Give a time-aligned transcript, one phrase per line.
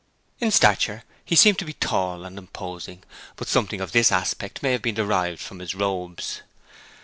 [0.39, 3.03] In stature he seemed to be tall and imposing,
[3.35, 6.41] but something of this aspect may have been derived from his robes.